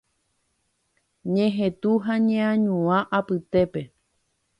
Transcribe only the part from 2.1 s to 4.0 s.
ñeañuã apytépe.